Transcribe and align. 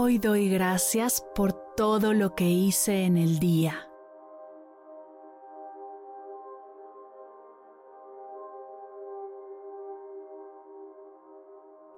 Hoy 0.00 0.18
doy 0.18 0.48
gracias 0.48 1.26
por 1.34 1.52
todo 1.74 2.14
lo 2.14 2.36
que 2.36 2.48
hice 2.48 3.02
en 3.02 3.16
el 3.16 3.40
día. 3.40 3.88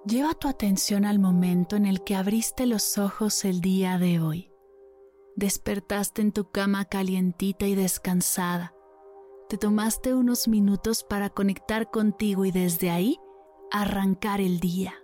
Lleva 0.03 0.33
tu 0.33 0.47
atención 0.47 1.05
al 1.05 1.19
momento 1.19 1.75
en 1.75 1.85
el 1.85 2.03
que 2.03 2.15
abriste 2.15 2.65
los 2.65 2.97
ojos 2.97 3.45
el 3.45 3.61
día 3.61 3.99
de 3.99 4.19
hoy. 4.19 4.51
Despertaste 5.35 6.23
en 6.23 6.31
tu 6.31 6.49
cama 6.49 6.85
calientita 6.85 7.67
y 7.67 7.75
descansada. 7.75 8.73
Te 9.47 9.59
tomaste 9.59 10.15
unos 10.15 10.47
minutos 10.47 11.03
para 11.03 11.29
conectar 11.29 11.91
contigo 11.91 12.45
y 12.45 12.51
desde 12.51 12.89
ahí 12.89 13.19
arrancar 13.69 14.41
el 14.41 14.59
día. 14.59 15.00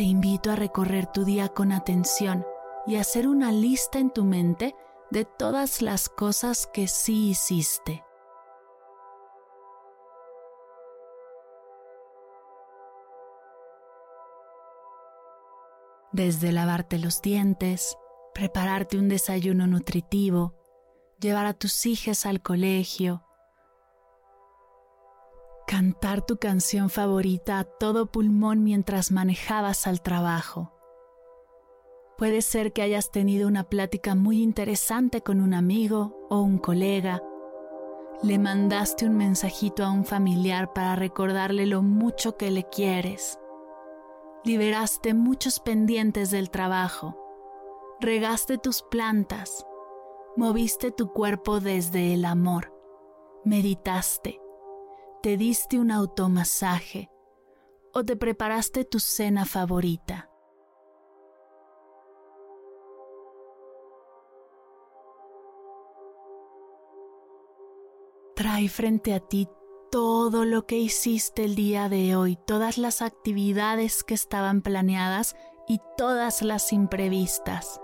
Te 0.00 0.04
invito 0.04 0.50
a 0.50 0.56
recorrer 0.56 1.08
tu 1.08 1.26
día 1.26 1.50
con 1.50 1.72
atención 1.72 2.46
y 2.86 2.96
hacer 2.96 3.28
una 3.28 3.52
lista 3.52 3.98
en 3.98 4.10
tu 4.10 4.24
mente 4.24 4.74
de 5.10 5.26
todas 5.26 5.82
las 5.82 6.08
cosas 6.08 6.66
que 6.72 6.88
sí 6.88 7.28
hiciste. 7.28 8.02
Desde 16.12 16.50
lavarte 16.50 16.98
los 16.98 17.20
dientes, 17.20 17.98
prepararte 18.32 18.96
un 18.96 19.10
desayuno 19.10 19.66
nutritivo, 19.66 20.54
llevar 21.18 21.44
a 21.44 21.52
tus 21.52 21.84
hijas 21.84 22.24
al 22.24 22.40
colegio, 22.40 23.22
cantar 25.70 26.26
tu 26.26 26.36
canción 26.36 26.90
favorita 26.90 27.60
a 27.60 27.64
todo 27.64 28.06
pulmón 28.06 28.64
mientras 28.64 29.12
manejabas 29.12 29.86
al 29.86 30.02
trabajo. 30.02 30.72
Puede 32.18 32.42
ser 32.42 32.72
que 32.72 32.82
hayas 32.82 33.12
tenido 33.12 33.46
una 33.46 33.62
plática 33.62 34.16
muy 34.16 34.42
interesante 34.42 35.20
con 35.20 35.40
un 35.40 35.54
amigo 35.54 36.26
o 36.28 36.40
un 36.40 36.58
colega. 36.58 37.22
Le 38.24 38.40
mandaste 38.40 39.06
un 39.06 39.16
mensajito 39.16 39.84
a 39.84 39.92
un 39.92 40.04
familiar 40.04 40.72
para 40.72 40.96
recordarle 40.96 41.66
lo 41.66 41.82
mucho 41.82 42.36
que 42.36 42.50
le 42.50 42.64
quieres. 42.64 43.38
Liberaste 44.42 45.14
muchos 45.14 45.60
pendientes 45.60 46.32
del 46.32 46.50
trabajo. 46.50 47.16
Regaste 48.00 48.58
tus 48.58 48.82
plantas. 48.82 49.64
Moviste 50.36 50.90
tu 50.90 51.12
cuerpo 51.12 51.60
desde 51.60 52.12
el 52.12 52.24
amor. 52.24 52.74
Meditaste 53.44 54.39
te 55.22 55.36
diste 55.36 55.78
un 55.78 55.90
automasaje 55.90 57.10
o 57.92 58.04
te 58.04 58.16
preparaste 58.16 58.84
tu 58.84 59.00
cena 59.00 59.44
favorita. 59.44 60.30
Trae 68.34 68.68
frente 68.70 69.12
a 69.12 69.20
ti 69.20 69.46
todo 69.90 70.46
lo 70.46 70.64
que 70.66 70.78
hiciste 70.78 71.44
el 71.44 71.54
día 71.54 71.90
de 71.90 72.16
hoy, 72.16 72.38
todas 72.46 72.78
las 72.78 73.02
actividades 73.02 74.02
que 74.02 74.14
estaban 74.14 74.62
planeadas 74.62 75.36
y 75.68 75.80
todas 75.98 76.40
las 76.40 76.72
imprevistas, 76.72 77.78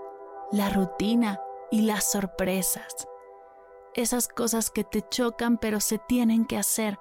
la 0.51 0.69
rutina 0.69 1.39
y 1.69 1.81
las 1.81 2.11
sorpresas, 2.11 3.07
esas 3.93 4.27
cosas 4.27 4.71
que 4.71 4.83
te 4.83 5.03
chocan 5.07 5.59
pero 5.59 5.79
se 5.79 5.99
tienen 5.99 6.45
que 6.45 6.57
hacer 6.57 6.97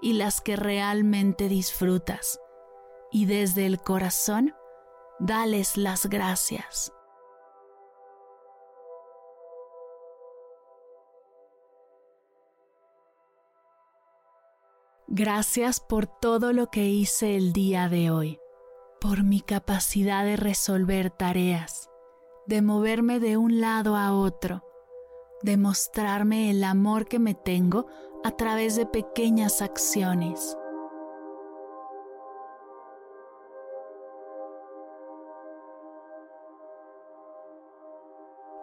y 0.00 0.14
las 0.14 0.40
que 0.40 0.56
realmente 0.56 1.48
disfrutas. 1.48 2.40
Y 3.12 3.26
desde 3.26 3.66
el 3.66 3.80
corazón, 3.80 4.54
dales 5.18 5.76
las 5.76 6.06
gracias. 6.06 6.92
Gracias 15.12 15.80
por 15.80 16.06
todo 16.06 16.52
lo 16.52 16.70
que 16.70 16.84
hice 16.84 17.36
el 17.36 17.52
día 17.52 17.88
de 17.88 18.12
hoy, 18.12 18.38
por 19.00 19.24
mi 19.24 19.40
capacidad 19.40 20.24
de 20.24 20.36
resolver 20.36 21.10
tareas, 21.10 21.90
de 22.46 22.62
moverme 22.62 23.18
de 23.18 23.36
un 23.36 23.60
lado 23.60 23.96
a 23.96 24.14
otro, 24.14 24.62
de 25.42 25.56
mostrarme 25.56 26.50
el 26.50 26.64
amor 26.64 27.06
que 27.06 27.18
me 27.18 27.34
tengo 27.34 27.86
a 28.24 28.32
través 28.32 28.76
de 28.76 28.86
pequeñas 28.86 29.62
acciones. 29.62 30.56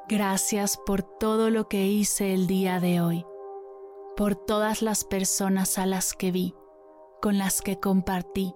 Gracias 0.10 0.78
por 0.78 1.04
todo 1.04 1.50
lo 1.50 1.68
que 1.68 1.86
hice 1.88 2.34
el 2.34 2.48
día 2.48 2.80
de 2.80 3.02
hoy, 3.02 3.26
por 4.16 4.36
todas 4.36 4.82
las 4.82 5.04
personas 5.04 5.78
a 5.78 5.86
las 5.86 6.14
que 6.14 6.32
vi, 6.32 6.56
con 7.22 7.38
las 7.38 7.62
que 7.62 7.78
compartí, 7.78 8.54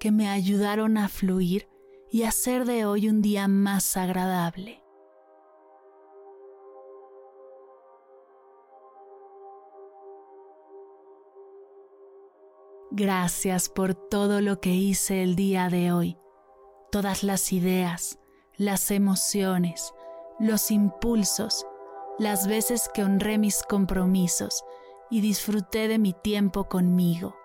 que 0.00 0.12
me 0.12 0.30
ayudaron 0.30 0.96
a 0.96 1.08
fluir 1.08 1.68
y 2.10 2.22
hacer 2.22 2.64
de 2.64 2.86
hoy 2.86 3.08
un 3.08 3.20
día 3.20 3.48
más 3.48 3.98
agradable. 3.98 4.82
Gracias 12.90 13.68
por 13.68 13.94
todo 13.94 14.40
lo 14.40 14.60
que 14.60 14.70
hice 14.70 15.22
el 15.22 15.36
día 15.36 15.68
de 15.68 15.92
hoy, 15.92 16.16
todas 16.90 17.22
las 17.22 17.52
ideas, 17.52 18.18
las 18.56 18.90
emociones, 18.90 19.92
los 20.40 20.70
impulsos, 20.70 21.66
las 22.18 22.48
veces 22.48 22.88
que 22.94 23.04
honré 23.04 23.36
mis 23.36 23.62
compromisos 23.62 24.64
y 25.10 25.20
disfruté 25.20 25.86
de 25.86 25.98
mi 25.98 26.14
tiempo 26.14 26.64
conmigo. 26.64 27.36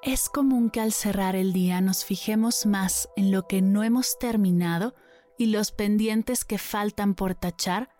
Es 0.00 0.30
común 0.30 0.70
que 0.70 0.80
al 0.80 0.92
cerrar 0.92 1.36
el 1.36 1.52
día 1.52 1.82
nos 1.82 2.06
fijemos 2.06 2.64
más 2.64 3.10
en 3.16 3.30
lo 3.30 3.46
que 3.46 3.60
no 3.60 3.82
hemos 3.84 4.18
terminado 4.18 4.94
y 5.38 5.46
los 5.46 5.72
pendientes 5.72 6.44
que 6.44 6.58
faltan 6.58 7.14
por 7.14 7.34
tachar 7.34 7.90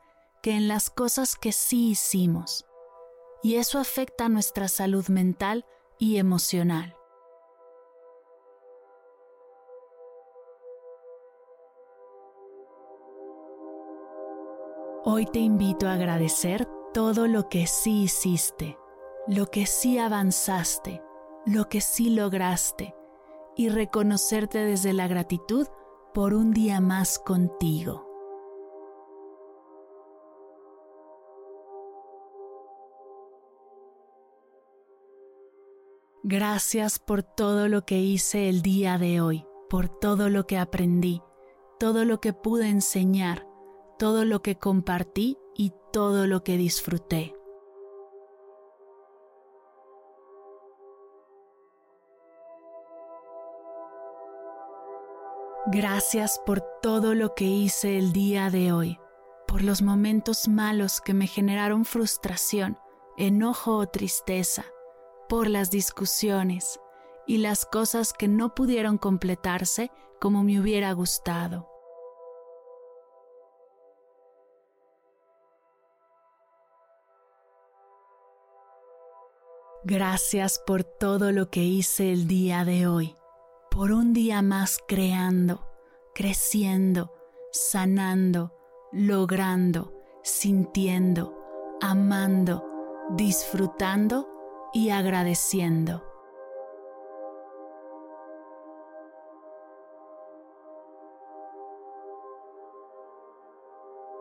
que 0.43 0.53
en 0.53 0.69
las 0.69 0.91
cosas 0.91 1.37
que 1.37 1.53
sí 1.53 1.91
hicimos. 1.91 2.67
Y 3.43 3.57
eso 3.57 3.79
afecta 3.79 4.29
nuestra 4.29 4.69
salud 4.69 5.09
mental 5.09 5.65
y 5.99 6.19
emocional. 6.19 6.97
Hoy 15.07 15.27
te 15.27 15.39
invito 15.39 15.87
a 15.87 15.95
agradecer 15.95 16.67
todo 16.95 17.27
lo 17.27 17.51
que 17.51 17.67
sí 17.67 18.05
hiciste, 18.05 18.79
lo 19.27 19.47
que 19.47 19.67
sí 19.67 19.99
avanzaste, 19.99 21.03
lo 21.45 21.69
que 21.69 21.83
sí 21.83 22.09
lograste 22.09 22.95
y 23.55 23.69
reconocerte 23.69 24.59
desde 24.59 24.95
la 24.95 25.07
gratitud 25.07 25.69
por 26.15 26.33
un 26.33 26.53
día 26.53 26.81
más 26.81 27.19
contigo. 27.19 28.09
Gracias 36.23 37.01
por 37.01 37.25
todo 37.25 37.67
lo 37.67 37.85
que 37.85 37.99
hice 37.99 38.49
el 38.49 38.63
día 38.63 38.97
de 38.97 39.21
hoy, 39.21 39.45
por 39.69 39.89
todo 39.89 40.31
lo 40.31 40.47
que 40.47 40.57
aprendí, 40.57 41.21
todo 41.81 42.05
lo 42.05 42.21
que 42.21 42.33
pude 42.33 42.69
enseñar, 42.69 43.49
todo 43.99 44.25
lo 44.25 44.41
que 44.41 44.57
compartí 44.57 45.37
y 45.57 45.73
todo 45.93 46.29
lo 46.29 46.45
que 46.45 46.57
disfruté. 46.57 47.35
Gracias 55.67 56.43
por 56.45 56.61
todo 56.83 57.15
lo 57.15 57.35
que 57.35 57.47
hice 57.47 57.97
el 57.97 58.13
día 58.13 58.51
de 58.51 58.71
hoy, 58.71 59.01
por 59.47 59.63
los 59.63 59.81
momentos 59.81 60.47
malos 60.47 61.01
que 61.01 61.15
me 61.15 61.27
generaron 61.27 61.87
frustración, 61.87 62.79
enojo 63.17 63.79
o 63.79 63.87
tristeza, 63.87 64.67
por 65.27 65.49
las 65.49 65.71
discusiones 65.71 66.79
y 67.27 67.39
las 67.39 67.65
cosas 67.65 68.13
que 68.13 68.29
no 68.29 68.55
pudieron 68.55 68.99
completarse 68.99 69.91
como 70.21 70.45
me 70.45 70.61
hubiera 70.61 70.93
gustado. 70.93 71.67
Gracias 79.83 80.63
por 80.67 80.85
todo 80.85 81.33
lo 81.33 81.49
que 81.49 81.63
hice 81.63 82.13
el 82.13 82.29
día 82.29 82.67
de 82.67 82.87
hoy, 82.87 83.17
por 83.75 83.91
un 83.91 84.13
día 84.13 84.41
más 84.41 84.79
creando, 84.87 85.67
creciendo, 86.15 87.13
sanando, 87.51 88.53
logrando, 88.93 89.93
sintiendo, 90.23 91.35
amando, 91.83 92.65
disfrutando 93.17 94.29
y 94.73 94.91
agradeciendo. 94.91 96.05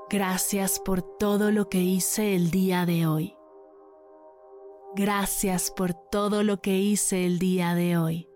Gracias 0.09 0.79
por 0.79 1.03
todo 1.03 1.51
lo 1.51 1.69
que 1.69 1.79
hice 1.79 2.35
el 2.35 2.49
día 2.49 2.88
de 2.88 3.06
hoy. 3.06 3.38
Gracias 4.95 5.69
por 5.69 5.94
todo 5.94 6.41
lo 6.41 6.59
que 6.59 6.77
hice 6.77 7.27
el 7.27 7.38
día 7.38 7.75
de 7.75 7.97
hoy. 7.97 8.32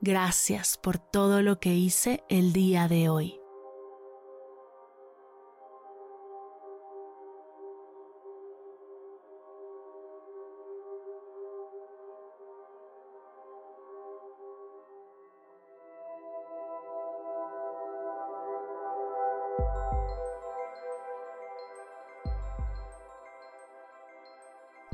Gracias 0.00 0.78
por 0.78 0.98
todo 0.98 1.42
lo 1.42 1.58
que 1.58 1.74
hice 1.74 2.22
el 2.28 2.52
día 2.52 2.86
de 2.86 3.08
hoy. 3.08 3.40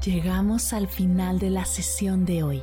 Llegamos 0.03 0.73
al 0.73 0.89
final 0.89 1.39
de 1.39 1.51
la 1.51 1.67
sesión 1.67 2.25
de 2.25 2.43
hoy 2.43 2.63